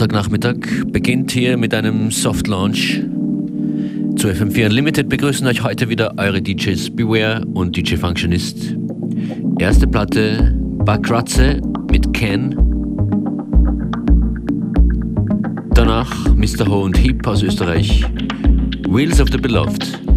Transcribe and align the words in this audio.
Montagnachmittag 0.00 0.56
beginnt 0.86 1.30
hier 1.30 1.58
mit 1.58 1.74
einem 1.74 2.10
Soft 2.10 2.46
Launch. 2.46 3.02
Zu 4.16 4.28
FM4 4.28 4.64
Unlimited 4.64 5.10
begrüßen 5.10 5.46
euch 5.46 5.62
heute 5.62 5.90
wieder 5.90 6.14
eure 6.16 6.40
DJs 6.40 6.96
Beware 6.96 7.44
und 7.52 7.76
DJ 7.76 7.96
Functionist. 7.96 8.74
Erste 9.58 9.86
Platte 9.86 10.58
Bakratze 10.86 11.60
mit 11.90 12.14
Ken. 12.14 12.56
Danach 15.74 16.34
Mr. 16.34 16.66
Ho 16.66 16.80
und 16.84 16.96
Heap 16.96 17.26
aus 17.26 17.42
Österreich. 17.42 18.02
Wheels 18.88 19.20
of 19.20 19.28
the 19.30 19.36
Beloved. 19.36 20.09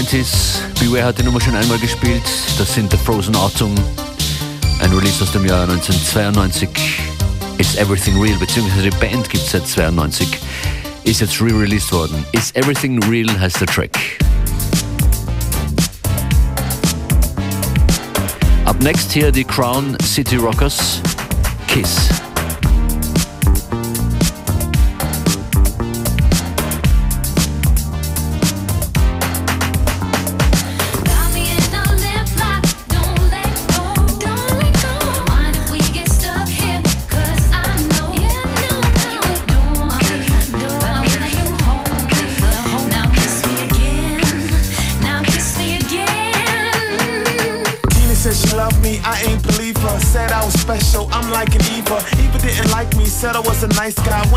90s. 0.00 0.60
Beware 0.80 1.04
hat 1.04 1.18
die 1.18 1.22
Nummer 1.22 1.40
schon 1.40 1.54
einmal 1.54 1.78
gespielt. 1.78 2.22
Das 2.58 2.74
sind 2.74 2.90
The 2.90 2.96
Frozen 2.96 3.36
Autumn. 3.36 3.74
Ein 4.80 4.90
Release 4.92 5.22
aus 5.22 5.30
dem 5.32 5.44
Jahr 5.44 5.68
1992. 5.68 6.70
Is 7.58 7.76
Everything 7.76 8.18
Real, 8.18 8.36
beziehungsweise 8.38 8.88
die 8.88 8.96
Band 8.96 9.28
gibt 9.28 9.44
es 9.44 9.50
seit 9.50 9.66
92. 9.66 10.26
Ist 11.04 11.20
jetzt 11.20 11.38
re-released 11.42 11.92
worden. 11.92 12.24
Is 12.32 12.50
Everything 12.54 13.02
Real 13.04 13.28
heißt 13.38 13.60
der 13.60 13.66
Track. 13.66 13.98
Up 18.64 18.82
next 18.82 19.12
hier 19.12 19.30
die 19.30 19.44
Crown 19.44 19.98
City 20.02 20.36
Rockers. 20.36 21.02
Kiss. 21.66 22.08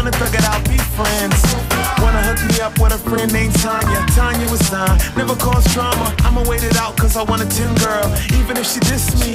Wanna 0.04 0.18
thug 0.18 0.36
it 0.36 0.44
out, 0.44 0.62
be 0.68 0.78
friends. 1.00 1.40
Wanna 2.04 2.22
hook 2.28 2.40
me 2.52 2.60
up 2.60 2.78
with 2.78 2.92
a 2.92 2.98
friend 2.98 3.32
named 3.32 3.56
Tanya. 3.56 4.04
Tanya 4.12 4.50
was 4.52 4.62
fine, 4.68 5.00
never 5.16 5.36
caused 5.36 5.72
drama. 5.72 6.14
I'ma 6.28 6.44
wait 6.44 6.64
it 6.64 6.76
out 6.76 6.98
cause 6.98 7.16
I 7.16 7.24
want 7.24 7.42
a 7.42 7.48
10 7.48 7.74
girl, 7.76 8.04
even 8.36 8.58
if 8.58 8.68
she 8.68 8.80
diss 8.82 9.08
me. 9.22 9.32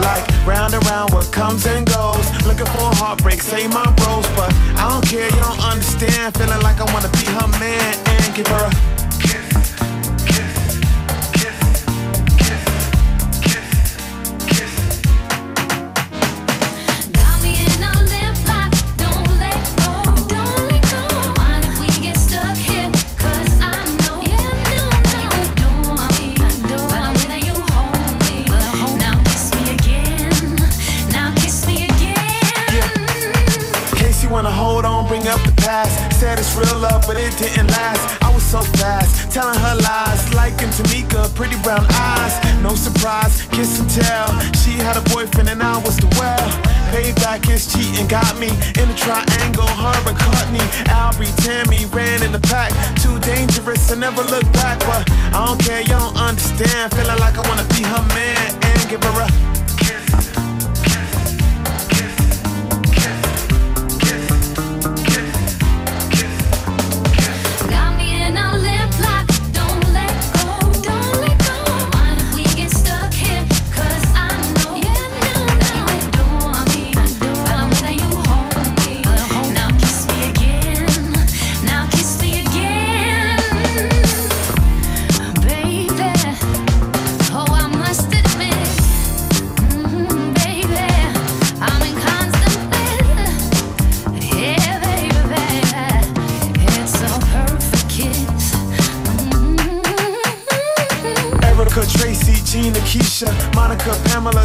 Like 0.00 0.24
round 0.46 0.72
and 0.72 0.84
round, 0.86 1.12
what 1.12 1.30
comes 1.30 1.66
and 1.66 1.84
goes. 1.84 2.24
Looking 2.46 2.70
for 2.72 2.88
a 2.88 2.94
heartbreak, 2.96 3.42
say 3.42 3.68
my 3.68 3.84
bros, 4.00 4.26
but 4.32 4.48
I 4.80 4.88
don't 4.88 5.04
care, 5.04 5.28
you 5.28 5.40
don't 5.44 5.60
understand. 5.60 6.36
Feeling 6.38 6.62
like 6.62 6.80
I 6.80 6.88
wanna 6.92 7.10
be 7.12 7.26
her 7.36 7.48
man 7.60 7.92
and 8.06 8.34
give 8.34 8.46
her 8.46 8.64
a 8.64 9.01
said 36.12 36.38
it's 36.38 36.54
real 36.54 36.78
love, 36.78 37.04
but 37.06 37.16
it 37.16 37.32
didn't 37.38 37.68
last. 37.68 38.22
I 38.22 38.32
was 38.34 38.44
so 38.44 38.60
fast, 38.60 39.32
telling 39.32 39.58
her 39.58 39.76
lies, 39.80 40.34
liking 40.34 40.68
Tamika, 40.68 41.34
pretty 41.34 41.56
brown 41.62 41.86
eyes. 41.88 42.34
No 42.62 42.74
surprise, 42.74 43.42
kiss 43.50 43.80
and 43.80 43.88
tell. 43.88 44.28
She 44.52 44.72
had 44.72 44.96
a 44.96 45.04
boyfriend 45.14 45.48
and 45.48 45.62
I 45.62 45.78
was 45.78 45.96
the 45.96 46.08
well. 46.20 46.48
Payback 46.92 47.48
is 47.48 47.72
cheating, 47.72 48.06
got 48.06 48.36
me 48.38 48.48
in 48.76 48.86
a 48.90 48.96
triangle. 48.96 49.66
Her 49.66 49.96
and 50.12 50.18
Courtney, 50.18 50.66
Albie, 50.92 51.32
Tammy 51.40 51.86
ran 51.86 52.22
in 52.22 52.32
the 52.32 52.40
pack. 52.40 52.70
Too 53.00 53.18
dangerous, 53.20 53.90
I 53.90 53.96
never 53.96 54.22
look 54.22 54.44
back, 54.52 54.78
but 54.80 55.08
I 55.32 55.46
don't 55.46 55.60
care, 55.60 55.80
you 55.80 55.96
don't 55.96 56.16
understand. 56.16 56.92
Feeling 56.92 57.18
like 57.18 57.38
I 57.38 57.48
wanna 57.48 57.64
be 57.72 57.82
her 57.82 58.04
man 58.12 58.52
and 58.60 58.90
give 58.90 59.02
her 59.02 59.24
a 59.24 59.32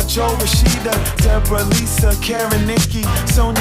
Joe 0.07 0.33
Rashida, 0.37 0.93
Deborah, 1.17 1.63
Lisa, 1.65 2.15
Karen, 2.21 2.65
Nikki, 2.65 3.03
Sonia, 3.27 3.56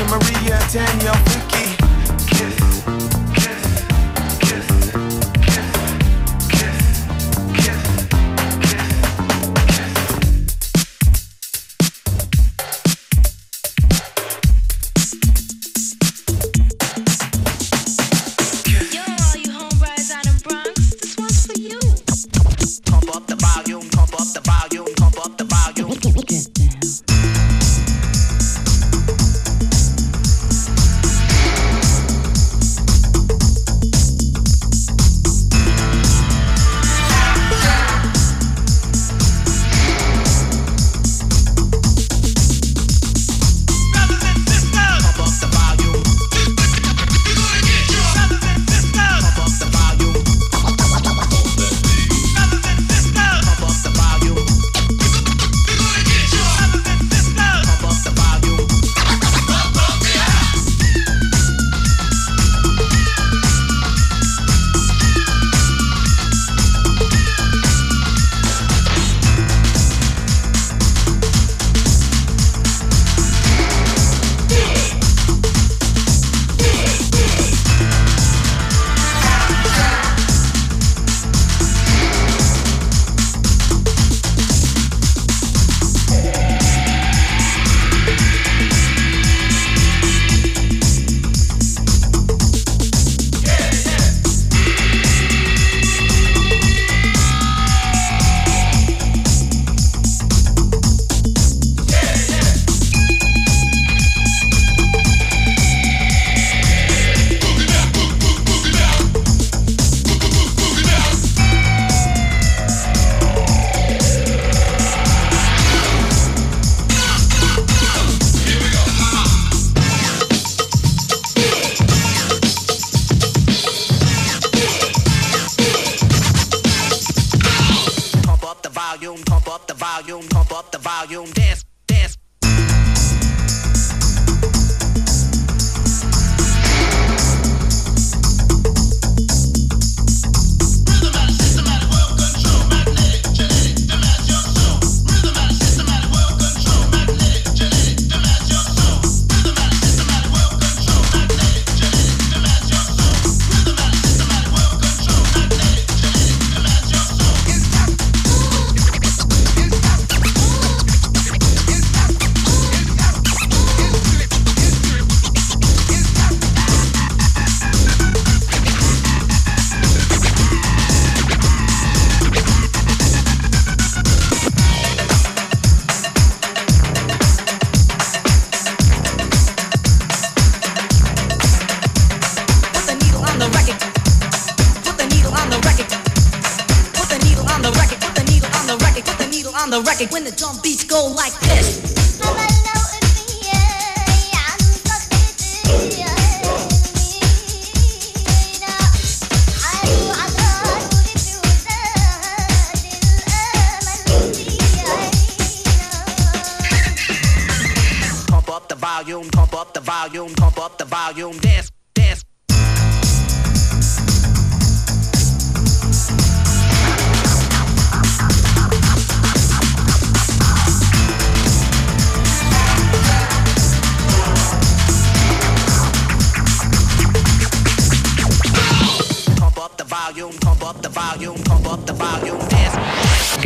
up 210.66 210.78
the 210.78 210.84
volume. 210.84 211.38
Dance. 211.38 211.75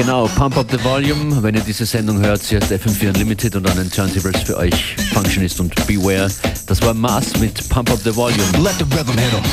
Genau, 0.00 0.26
Pump 0.28 0.56
Up 0.56 0.70
the 0.70 0.82
Volume. 0.82 1.42
Wenn 1.42 1.54
ihr 1.54 1.60
diese 1.60 1.84
Sendung 1.84 2.20
hört, 2.20 2.42
sie 2.42 2.56
heißt 2.56 2.72
FM4 2.72 3.08
Unlimited 3.08 3.54
und 3.54 3.68
an 3.68 3.76
den 3.76 3.90
Turntables 3.90 4.40
für 4.44 4.56
euch 4.56 4.96
Functionist 5.12 5.60
und 5.60 5.74
Beware. 5.86 6.30
Das 6.66 6.80
war 6.80 6.94
Mars 6.94 7.36
mit 7.38 7.68
Pump 7.68 7.90
Up 7.90 7.98
the 8.02 8.16
Volume. 8.16 8.42
Let 8.62 8.76
the 8.78 8.84
rhythm 8.84 9.18
hit 9.18 9.30
em. 9.34 9.44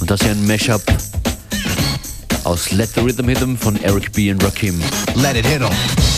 Und 0.00 0.08
das 0.08 0.20
ist 0.20 0.28
ein 0.28 0.46
Mashup 0.46 0.80
aus 2.44 2.70
Let 2.70 2.90
the 2.94 3.00
Rhythm 3.00 3.30
Hit 3.30 3.42
em 3.42 3.58
von 3.58 3.82
Eric 3.82 4.12
B. 4.12 4.30
und 4.30 4.44
Rakim. 4.44 4.80
Let 5.16 5.34
it 5.34 5.44
hit 5.44 5.62
em. 5.62 6.13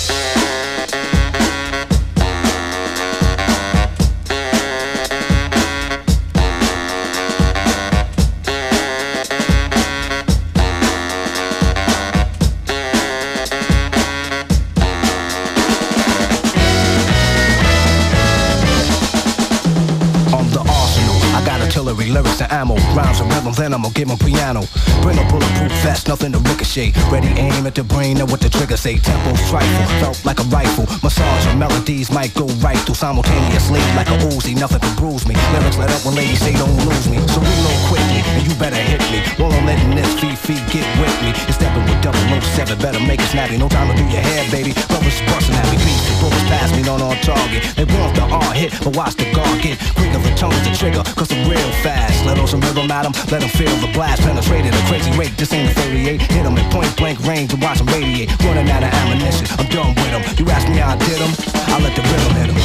Get 23.97 24.07
my 24.07 24.17
piano. 24.21 24.61
Bring 25.01 25.17
a 25.17 25.25
bulletproof 25.33 25.73
vest, 25.81 26.07
nothing 26.09 26.33
to 26.33 26.39
ricochet. 26.39 26.93
Ready 27.11 27.33
aim 27.41 27.67
at 27.67 27.75
the 27.75 27.83
brain 27.83 28.21
and 28.21 28.31
what 28.31 28.41
the 28.41 28.51
trigger 28.51 28.77
say. 28.77 28.99
Tempo 28.99 29.33
trifle, 29.49 29.89
felt 30.05 30.21
like 30.25 30.39
a 30.39 30.47
rifle. 30.53 30.85
Massage 31.03 31.47
and 31.49 31.59
melodies 31.59 32.13
might 32.13 32.35
go 32.35 32.45
right 32.61 32.79
through 32.85 32.95
simultaneously 32.95 33.81
like 33.97 34.09
a 34.09 34.17
Uzi. 34.29 34.55
Nothing 34.55 34.81
can 34.81 34.95
bruise 34.97 35.27
me. 35.27 35.35
Lyrics 35.57 35.79
let 35.79 35.89
up 35.91 36.05
when 36.05 36.15
ladies 36.15 36.41
say 36.41 36.53
don't 36.53 36.77
lose 36.85 37.09
me. 37.09 37.17
So 37.33 37.41
reload 37.41 37.81
quickly 37.89 38.21
and 38.37 38.45
you 38.47 38.55
better 38.61 38.77
hit 38.77 39.01
me. 39.09 39.25
While 39.41 39.53
I'm 39.53 39.65
letting 39.65 39.97
this 39.97 40.13
feet 40.47 40.63
get 40.71 40.87
with 41.01 41.17
me. 41.25 41.31
It's 41.51 41.57
stepping 41.57 41.83
with 41.89 42.01
double 42.03 42.23
no 42.31 42.39
seven, 42.55 42.79
better 42.79 43.01
make 43.01 43.21
it 43.21 43.31
snappy. 43.33 43.57
No 43.57 43.69
time 43.69 43.89
to 43.91 43.95
do 43.97 44.05
your 44.07 44.23
hair, 44.23 44.45
baby. 44.51 44.73
Brothers 44.87 45.19
busting 45.27 45.57
at 45.57 45.67
me, 45.73 45.79
beats 45.83 46.07
bullets 46.21 46.47
pass 46.47 46.71
me, 46.77 46.83
not 46.83 47.01
on 47.03 47.17
target. 47.27 47.65
They 47.75 47.85
want 47.85 48.15
the 48.15 48.23
R 48.23 48.53
hit, 48.53 48.73
but 48.85 48.95
watch 48.95 49.17
the 49.17 49.27
guard 49.35 49.59
get 49.63 49.79
quicker. 49.97 50.21
The 50.23 50.33
tongue 50.37 50.53
is 50.53 50.65
the 50.69 50.75
trigger, 50.77 51.03
cause 51.19 51.33
I'm 51.33 51.49
real 51.51 51.73
fast. 51.83 52.06
Some 52.47 52.61
rhythm 52.61 52.91
at 52.91 53.03
them, 53.03 53.13
let 53.33 53.41
them 53.41 53.51
feel 53.51 53.75
the 53.83 53.91
blast. 53.93 54.23
Penetrated 54.23 54.73
a 54.73 54.79
crazy 54.87 55.11
rate, 55.19 55.37
this 55.37 55.53
ain't 55.53 55.71
a 55.71 55.75
38. 55.75 56.23
Hit 56.23 56.45
them 56.45 56.57
at 56.57 56.73
point 56.73 56.97
blank 56.97 57.19
range 57.27 57.53
and 57.53 57.61
watch 57.61 57.79
them 57.79 57.89
radiate. 57.89 58.31
Running 58.45 58.71
out 58.71 58.85
of 58.85 58.93
ammunition, 58.95 59.47
I'm 59.59 59.67
done 59.67 59.95
with 59.97 60.11
them. 60.15 60.23
You 60.39 60.51
ask 60.53 60.69
me 60.69 60.77
how 60.77 60.95
I 60.95 60.97
did 60.97 61.19
them, 61.19 61.35
I 61.55 61.79
let 61.83 61.97
the 61.97 62.03
rhythm 62.03 62.35
hit 62.39 62.49
them. 62.55 62.59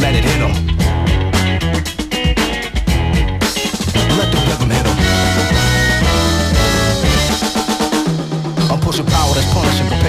Let 0.00 0.14
it 0.14 0.24
hit 0.24 0.38
them. 0.40 0.97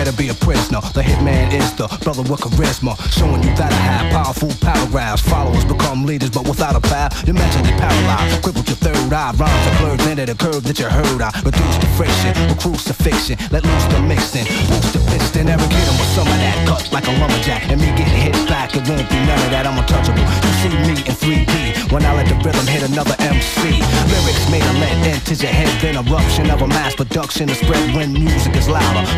To 0.09 0.17
be 0.17 0.29
a 0.29 0.33
prisoner. 0.33 0.81
The 0.93 1.01
hitman 1.01 1.53
is 1.53 1.73
the 1.77 1.85
brother 2.01 2.23
with 2.23 2.41
charisma, 2.41 2.97
showing 3.13 3.43
you 3.43 3.53
that 3.61 3.71
I 3.71 3.81
have 3.93 4.05
powerful 4.11 4.49
paragraphs. 4.59 5.21
Followers 5.21 5.65
become 5.65 6.05
leaders, 6.05 6.29
but 6.29 6.47
without 6.47 6.75
a 6.75 6.81
path, 6.81 7.13
you're 7.27 7.35
mentally 7.35 7.73
paralyzed. 7.77 8.41
Crippled 8.41 8.67
your 8.67 8.77
third 8.77 9.13
eye, 9.13 9.31
rhymes 9.37 9.65
are 9.69 9.77
blurred 9.77 10.01
into 10.09 10.25
the 10.25 10.35
curve 10.35 10.63
that 10.63 10.79
you 10.79 10.89
heard. 10.89 11.21
I 11.21 11.29
reduce 11.45 11.77
the 11.77 11.89
friction, 11.93 12.33
with 12.49 12.59
crucifixion, 12.59 13.37
let 13.51 13.63
loose 13.63 13.87
the 13.93 13.99
mixing, 14.01 14.45
boost 14.69 14.93
the 14.93 15.01
piston, 15.13 15.49
every 15.49 15.69
kid 15.69 15.89
with 15.93 16.11
some 16.17 16.27
of 16.27 16.39
that 16.41 16.57
cut 16.65 16.89
like 16.91 17.05
a 17.05 17.13
lumberjack. 17.21 17.69
And 17.69 17.79
me 17.81 17.93
getting 17.93 18.33
hit 18.33 18.37
back, 18.49 18.73
it 18.73 18.87
won't 18.89 19.05
be 19.09 19.19
none 19.29 19.39
of 19.45 19.51
that. 19.53 19.67
I'm 19.69 19.77
untouchable. 19.77 20.25
You 20.25 20.53
see 20.61 20.73
me 20.89 20.95
in 21.05 21.13
3D 21.13 21.91
when 21.93 22.01
I 22.05 22.17
let 22.17 22.27
the 22.29 22.37
rhythm 22.41 22.65
hit 22.65 22.81
another 22.81 23.15
MC. 23.21 23.77
Lyrics 24.09 24.45
made 24.49 24.65
a 24.65 24.73
lead 24.81 25.05
into 25.05 25.37
your 25.37 25.53
head, 25.53 25.69
then 25.81 26.01
eruption 26.01 26.49
of 26.49 26.61
a 26.61 26.67
mass 26.67 26.95
production 26.95 27.47
to 27.47 27.55
spread 27.55 27.93
when 27.93 28.13
music 28.13 28.55
is 28.55 28.69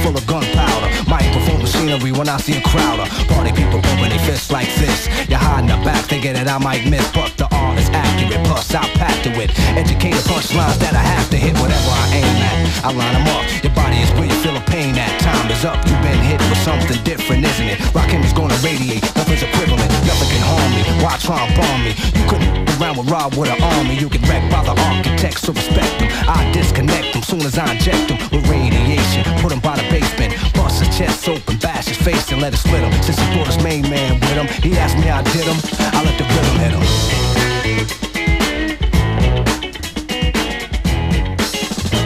full 0.04 0.18
of 0.18 0.28
gunpowder. 0.28 0.91
Microphone 1.08 1.62
machinery 1.62 2.12
when 2.12 2.30
I 2.30 2.38
see 2.38 2.58
a 2.58 2.62
crowd 2.62 3.00
of 3.00 3.10
party 3.28 3.52
people 3.52 3.82
pumping 3.82 4.10
their 4.10 4.24
fists 4.26 4.52
like 4.52 4.70
this. 4.76 5.08
You're 5.30 5.40
hiding 5.40 5.70
the 5.70 5.80
back 5.84 6.06
thinking 6.06 6.34
that 6.34 6.48
I 6.48 6.58
might 6.58 6.86
miss, 6.90 7.06
but 7.12 7.36
the 7.38 7.48
art 7.52 7.78
is 7.80 7.90
accurate. 7.90 8.42
Plus, 8.46 8.74
I 8.74 8.86
packed 9.00 9.26
it 9.28 9.38
with 9.38 9.52
educated 9.78 10.24
punchlines 10.28 10.78
that 10.80 10.94
I 10.94 11.04
have 11.04 11.30
to 11.32 11.38
hit 11.38 11.54
whatever 11.58 11.92
I 11.92 12.06
aim 12.22 12.38
at. 12.44 12.56
I 12.86 12.90
line 12.92 13.16
them 13.16 13.28
up. 13.34 13.46
Your 13.64 13.74
body 13.74 13.98
is 14.02 14.12
where 14.18 14.28
you 14.28 14.38
feel 14.44 14.56
a 14.56 14.64
pain 14.70 14.96
at. 14.98 15.12
Time 15.22 15.50
is 15.50 15.66
up. 15.66 15.78
You've 15.88 16.02
been 16.02 16.22
hit 16.22 16.42
with 16.50 16.62
something 16.62 17.00
different, 17.04 17.46
isn't 17.46 17.70
it? 17.70 17.80
Rockin' 17.94 18.24
is 18.24 18.34
gonna 18.34 18.58
radiate. 18.62 19.04
Nothing's 19.16 19.44
equivalent. 19.44 19.90
Nothing 20.06 20.30
can 20.30 20.44
harm 20.44 20.70
me. 20.76 20.82
Why 21.04 21.18
try 21.18 21.40
and 21.46 21.52
bomb 21.56 21.80
me? 21.84 21.92
You 22.14 22.24
couldn't 22.30 22.62
around 22.82 22.98
with 22.98 23.10
Rob 23.10 23.36
with 23.36 23.50
an 23.50 23.62
army. 23.62 23.96
You 23.96 24.10
get 24.10 24.28
wrecked 24.28 24.52
by 24.52 24.64
the 24.64 24.76
architects, 24.90 25.42
so 25.42 25.54
respect 25.54 26.00
them. 26.00 26.10
I 26.28 26.52
disconnect 26.52 27.14
them 27.14 27.24
soon 27.24 27.42
as 27.42 27.58
I 27.58 27.74
inject 27.74 28.08
them 28.10 28.18
with 28.32 28.48
radiation. 28.50 29.24
Put 29.42 29.50
them 29.50 29.60
by 29.60 29.76
the 29.78 29.84
basement. 29.90 30.51
Bust 30.62 30.86
his 30.86 30.96
chest 30.96 31.28
open, 31.28 31.58
bash 31.58 31.88
his 31.88 31.98
face 31.98 32.32
and 32.32 32.40
let 32.40 32.54
it 32.54 32.58
split 32.58 32.84
him. 32.84 32.92
Since 33.02 33.20
he 33.20 33.26
brought 33.34 33.48
his 33.48 33.58
main 33.64 33.82
man 33.90 34.20
with 34.20 34.30
him, 34.30 34.48
he 34.62 34.78
asked 34.78 34.96
me 34.98 35.06
how 35.06 35.20
I 35.20 35.24
did 35.24 35.44
him. 35.44 35.58
I 35.80 36.04
let 36.06 36.18
the 36.20 36.26
rhythm 36.34 36.60
hit 36.62 36.72
him. 36.78 36.84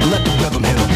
Let 0.10 0.24
the 0.24 0.32
rhythm 0.42 0.64
hit 0.64 0.78
him. 0.80 0.90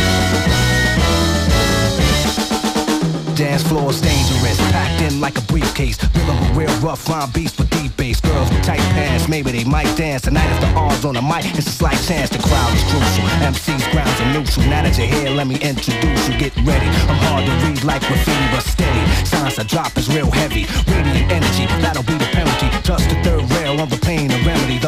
Dance 3.36 3.64
floor 3.64 3.90
is 3.90 4.00
dangerous, 4.00 4.58
packed 4.72 4.89
like 5.20 5.38
a 5.38 5.42
briefcase. 5.42 5.98
Rhythm 6.16 6.38
a 6.38 6.54
real 6.54 6.76
rough 6.80 7.08
line 7.10 7.30
beast 7.32 7.60
with 7.60 7.70
deep 7.70 7.96
bass. 7.98 8.20
Girls 8.22 8.50
with 8.50 8.64
tight 8.64 8.80
pants, 8.96 9.28
maybe 9.28 9.52
they 9.52 9.64
might 9.64 9.90
dance 9.98 10.24
tonight 10.24 10.50
if 10.54 10.62
the 10.62 10.68
R's 10.80 11.06
on 11.06 11.16
the 11.16 11.22
mic. 11.22 11.46
It's 11.58 11.68
a 11.68 11.72
slight 11.72 12.00
chance 12.08 12.30
the 12.30 12.40
crowd 12.40 12.74
is 12.76 12.84
crucial. 12.84 13.26
MC's 13.44 13.86
grounds 13.92 14.20
are 14.22 14.34
neutral. 14.34 14.66
Now 14.68 14.84
that 14.84 14.98
you're 14.98 15.08
here, 15.08 15.30
let 15.30 15.48
me 15.48 15.56
introduce 15.56 16.28
you. 16.28 16.38
Get 16.38 16.56
ready. 16.64 16.88
I'm 17.10 17.20
hard 17.28 17.46
to 17.46 17.54
read 17.68 17.84
like 17.84 18.02
graffiti, 18.02 18.48
but 18.52 18.64
steady. 18.64 19.04
Signs 19.26 19.60
I 19.60 19.64
drop 19.64 19.98
is 19.98 20.08
real 20.10 20.32
heavy. 20.32 20.66
Radiant 20.88 21.32
energy, 21.32 21.66
that'll 21.82 22.04
be 22.04 22.16
the 22.16 22.30
penalty. 22.32 22.70
Just 22.84 23.10
the 23.10 23.16
third 23.24 23.44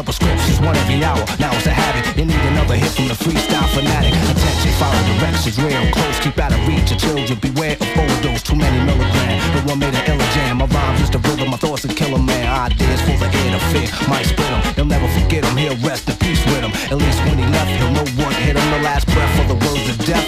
the 0.04 0.12
the 0.12 0.18
remedy. 0.18 0.42
The 0.42 0.44
prescription's 0.44 0.60
one 0.60 0.76
every 0.76 1.04
hour. 1.04 1.24
Now 1.38 1.54
it's 1.54 1.66
a 1.66 1.70
habit. 1.70 2.04
You 2.16 2.24
need 2.26 2.42
another 2.52 2.76
hit 2.76 2.90
from 2.90 3.08
the 3.08 3.14
freestyle 3.14 3.68
fanatic. 3.74 4.12
Attention, 4.12 4.72
follow 4.78 4.98
directions 5.18 5.58
real 5.58 5.84
close. 5.92 6.18
Keep 6.20 6.38
out 6.38 6.52
of 6.52 6.66
reach 6.66 6.90
of 6.90 6.98
children. 6.98 7.38
Beware 7.38 7.76
of 7.78 7.88
overdose. 7.98 8.42
Too 8.42 8.56
many 8.56 8.78
milligrams. 8.84 9.42
The 9.54 9.60
one 9.68 9.78
made 9.78 9.94
an 9.94 10.04
illa 10.10 10.26
jam. 10.34 10.58
My 10.58 10.66
rhymes 10.66 11.00
just 11.00 11.14
a 11.14 11.18
rhythm. 11.18 11.50
My 11.50 11.56
thoughts 11.56 11.84
a 11.84 11.88
killer 11.88 12.18
man. 12.18 12.46
Ideas 12.46 13.00
for 13.02 13.16
the 13.18 13.28
ear 13.30 13.52
to 13.54 13.60
fear. 13.70 13.88
Might 14.08 14.26
spit 14.26 14.46
him. 14.46 14.60
They'll 14.74 14.90
never 14.90 15.08
forget 15.18 15.44
him. 15.44 15.56
He'll 15.56 15.78
rest 15.86 16.08
in 16.08 16.16
peace 16.16 16.42
with 16.46 16.62
him. 16.62 16.72
At 16.90 16.98
least 16.98 17.18
when 17.24 17.38
he 17.38 17.46
left, 17.46 17.70
he'll 17.78 17.92
know 17.92 18.06
what 18.18 18.34
hit 18.42 18.56
him. 18.56 18.66
The 18.72 18.82
last 18.82 19.06
breath 19.06 19.36
of 19.40 19.46
the 19.48 19.58
words 19.62 19.86
of 19.88 19.98
death 20.06 20.26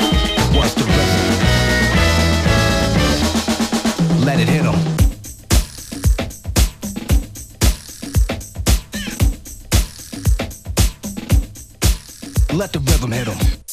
was 0.54 0.74
the 0.74 0.86
rhythm. 0.86 1.20
Let 4.24 4.40
it 4.40 4.48
hit 4.48 4.64
him. 4.64 4.93
Let 12.54 12.72
the 12.72 12.78
rhythm 12.78 13.10
hit 13.10 13.26
him. 13.26 13.63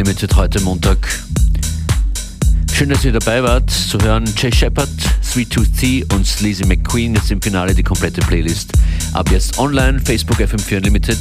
Unlimited 0.00 0.34
heute 0.34 0.60
Montag. 0.62 0.96
Schön, 2.72 2.88
dass 2.88 3.04
ihr 3.04 3.12
dabei 3.12 3.42
wart. 3.42 3.68
Zu 3.68 3.98
hören 3.98 4.24
Jay 4.34 4.50
Shepard, 4.50 4.88
Sweet 5.22 5.50
Tooth 5.50 5.76
T 5.78 6.06
und 6.14 6.26
Sleazy 6.26 6.64
McQueen. 6.64 7.14
Jetzt 7.16 7.30
im 7.30 7.42
Finale 7.42 7.74
die 7.74 7.82
komplette 7.82 8.22
Playlist. 8.22 8.72
Ab 9.12 9.30
jetzt 9.30 9.58
online, 9.58 10.00
Facebook 10.00 10.38
FM4 10.38 10.78
Unlimited. 10.78 11.18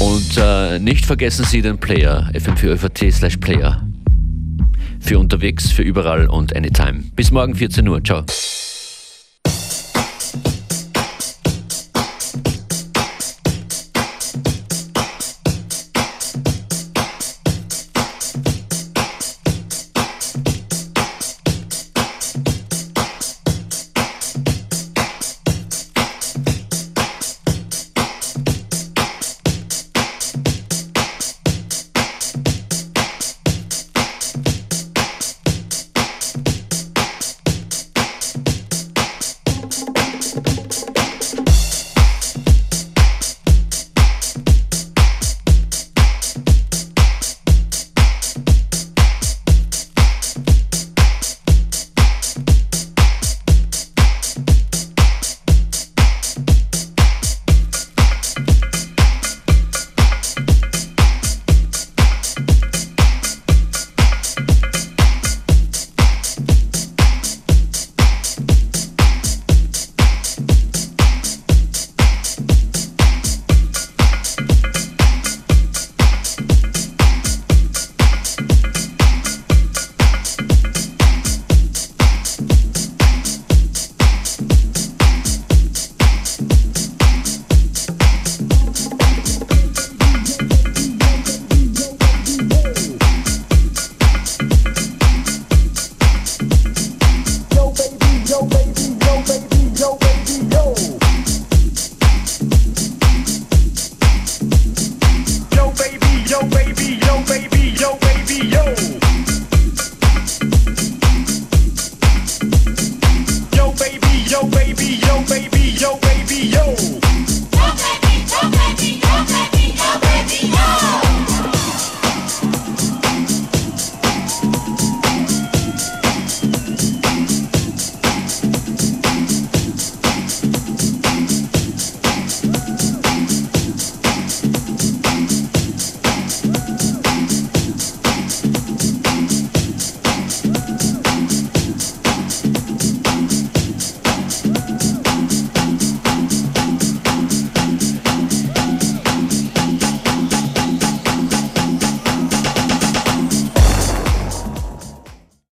Und 0.00 0.36
äh, 0.36 0.80
nicht 0.80 1.06
vergessen 1.06 1.44
Sie 1.44 1.62
den 1.62 1.78
Player, 1.78 2.28
fm4 2.34 3.12
slash 3.12 3.36
Player. 3.36 3.86
Für 4.98 5.20
unterwegs, 5.20 5.70
für 5.70 5.82
überall 5.82 6.26
und 6.26 6.56
anytime. 6.56 7.04
Bis 7.14 7.30
morgen 7.30 7.54
14 7.54 7.86
Uhr. 7.86 8.02
Ciao. 8.02 8.24